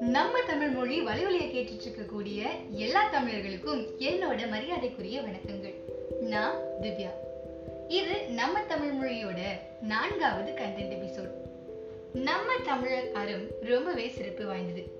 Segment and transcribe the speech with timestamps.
[0.00, 5.74] நம்ம தமிழ் மொழி வலிவலிய கேட்டுட்டு இருக்கக்கூடிய எல்லா தமிழர்களுக்கும் என்னோட மரியாதைக்குரிய வணக்கங்கள்.
[6.20, 7.10] நான் திவ்யா.
[7.88, 9.40] இது நம்ம தமிழ் மொழியோட
[9.82, 11.30] நான்காவது கண்டென்ட் எபிசோட்
[12.12, 14.90] நம்ம தமிழர் அறம் ரொம்பவே சிறப்பு வாய்ந்தது.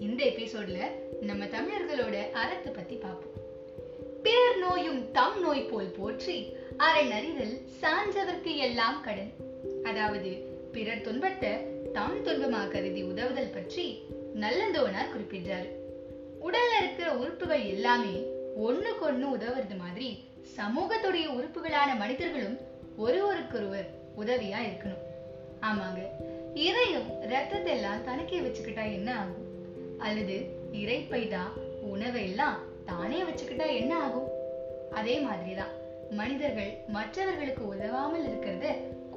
[0.00, 0.86] இந்த எபிசோட்ல
[1.20, 3.42] நம்ம தமிழர்களோட அறத்தை பத்தி பார்ப்போம்.
[4.22, 9.46] பேர் நோயும் தம் நோய் போல் போற்றி அரண் அறிதல் சான்றவர்க்கு எல்லாம் கடன்.
[9.90, 10.30] அதாவது
[10.72, 11.52] பிறர் துன்பத்தை
[11.96, 13.84] தாம் துன்பமாக கருதி உதவுதல் பற்றி
[14.42, 15.68] நல்லந்தோனார் குறிப்பிட்டாரு
[16.46, 18.16] உடல்ல இருக்கிற உறுப்புகள் எல்லாமே
[18.66, 20.08] ஒண்ணுக்கு ஒண்ணு உதவுறது மாதிரி
[20.56, 22.58] சமூகத்துடைய உறுப்புகளான மனிதர்களும்
[22.96, 23.88] ஒருவருக்கொருவர்
[24.22, 25.04] உதவியா இருக்கணும்.
[25.60, 26.00] ஆமாங்க
[26.66, 29.44] இறையும் ரத்தத்தை எல்லாம் தனக்கே வச்சுக்கிட்டா என்ன ஆகும்?
[29.98, 30.36] அல்லது
[30.82, 31.52] இறைப்பை தான்
[31.92, 34.28] உணவை எல்லாம் தானே வச்சுக்கிட்டா என்ன ஆகும்?
[34.90, 35.74] அதே மாதிரிதான்
[36.20, 38.66] மனிதர்கள் மற்றவர்களுக்கு உதவாமல் இருக்கிறத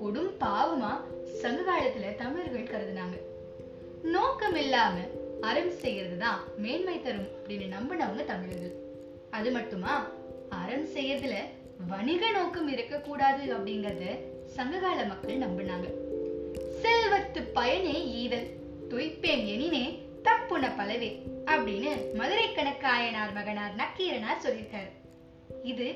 [0.01, 0.91] கொடும் பாவமா
[1.41, 3.17] சங்க காலத்துல தமிழர்கள் கருதுனாங்க.
[4.03, 4.99] நோக்கம் இல்லாம
[5.41, 8.75] அறம் செய்யறது தான் மேன்மை தரும் அப்படின்னு நம்பினவங்க தமிழர்கள்.
[9.29, 10.07] அது மட்டுமா?
[10.49, 11.35] அறம் செய்யறதுல
[11.87, 14.05] வணிக நோக்கம் இருக்கக்கூடாது அப்படிங்கறத
[14.45, 15.87] சங்ககால மக்கள் நம்பினாங்க.
[16.81, 18.49] செல்வத்து பயனே ஈதல்
[18.89, 21.11] துய்ப்பேன் எனினே தப்புன பலவே
[21.45, 24.91] அப்படின்னு மதுரை கணக்காயனார் மகனார் நக்கீரனார் சொல்லியிருக்காரு.
[25.63, 25.93] இது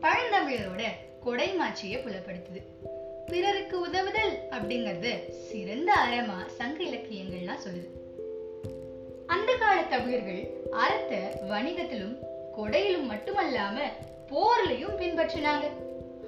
[0.00, 0.82] பழந்தமிழரோட
[1.24, 2.62] கொடைமாட்சிய புலப்படுத்துது.
[3.28, 7.88] பிறருக்கு உதவுதல் அப்படிங்கறது சிறந்த அறமா சங்க இலக்கியங்கள்லாம் சொல்லுது.
[9.26, 11.18] அந்த கால தமிழர்கள் அறத்தை
[11.50, 12.16] வணிகத்திலும்
[12.56, 13.78] கொடையிலும் மட்டுமல்லாம
[14.30, 15.66] போர்லயும் பின்பற்றினாங்க.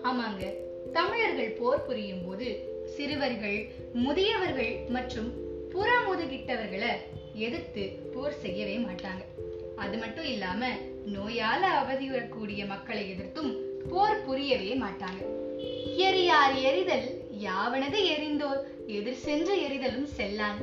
[0.03, 0.53] ஆமாங்க
[0.93, 2.49] தமிழர்கள் போர் புரியும் போது
[2.97, 5.33] சிறுவர்கள் முதியவர்கள் மற்றும்
[5.73, 6.93] புறமுதுகிட்டவர்களை
[7.35, 7.83] எதிர்த்து
[8.15, 9.23] போர் செய்யவே மாட்டாங்க.
[9.77, 10.69] அது மட்டும் இல்லாம
[11.07, 15.23] நோயால அவதியுறக்கூடிய மக்களை எதிர்த்தும் போர் புரியவே மாட்டாங்க
[15.97, 17.07] எரியார் எரிதல்
[17.43, 18.61] யாவனது எரிந்தோர்?
[18.87, 20.61] எதிர் சென்று எரிதலும் செல்லான்.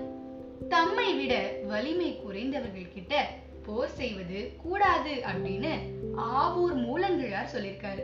[0.69, 3.29] தம்மை விட வலிமை குறைந்தவர்கள் கிட்ட
[3.65, 5.71] போர் செய்வது கூடாது அப்படின்னு
[6.17, 8.03] ஆவூர் மூலங்கிழார் சொல்லியிருக்காரு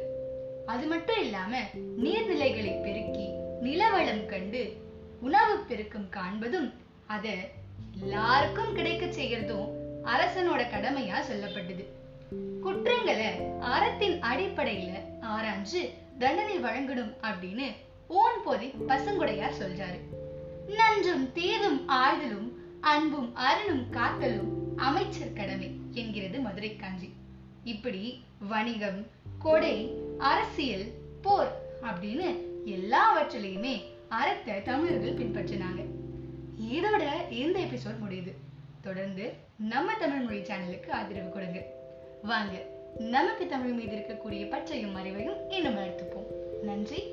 [0.66, 1.58] அது மட்டும் இல்லாம
[2.04, 3.28] நீர்நிலைகளை பெருக்கி
[3.62, 4.78] நிலவளம் கண்டு
[5.22, 6.74] உணவு பெருக்கம் காண்பதும்
[7.06, 7.28] அத
[8.02, 9.68] எல்லாருக்கும் கிடைக்க செய்யறதும்
[10.06, 11.84] அரசனோட கடமையா சொல்லப்பட்டது.
[13.76, 14.92] அறத்தின் அடிப்படையில
[15.34, 15.82] ஆராய்ஞ்சு
[16.22, 17.68] தண்டனை வழங்கணும் அப்படின்னு
[18.22, 20.00] ஓன் போதி பசங்குடையார் சொல்றாரு.
[20.80, 22.50] நன்றும் தீதும் ஆழ்தலும்
[22.92, 24.52] அன்பும் அருணும் காத்தலும்
[24.88, 27.10] அமைச்சர் கடமை என்கிறது மதுரை காஞ்சி.
[27.64, 28.04] இப்படி
[28.52, 29.02] வணிகம்
[29.40, 29.76] கொடை
[30.32, 30.88] அரசியல்
[31.22, 31.54] போர்
[31.90, 32.30] அப்படின்னு
[32.76, 33.76] எல்லாவற்றிலையுமே
[34.20, 35.82] அறத்தை தமிழர்கள் பின்பற்றினாங்க.
[36.76, 37.04] இதோட
[37.44, 38.32] இந்த எபிசோட் முடியுது.
[38.82, 39.26] தொடர்ந்து
[39.74, 41.60] நம்ம தமிழ் மொழி சேனலுக்கு ஆதரவு கொடுங்க.
[42.24, 42.56] வாங்க
[42.98, 46.62] நமக்கு தமிழ் மீது இருக்கக்கூடிய பற்றையும் அறிவையும் இன்னும் வளர்த்துப்போம்.
[46.62, 47.13] நன்றி.